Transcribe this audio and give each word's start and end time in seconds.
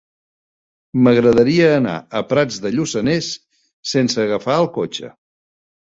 M'agradaria 1.07 1.67
anar 1.73 1.93
a 2.19 2.21
Prats 2.31 2.57
de 2.63 2.71
Lluçanès 2.77 3.31
sense 3.95 4.21
agafar 4.29 4.57
el 4.63 4.71
cotxe. 4.79 5.17